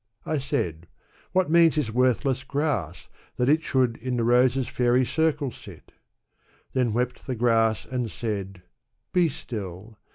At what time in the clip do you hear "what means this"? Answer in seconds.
1.31-1.91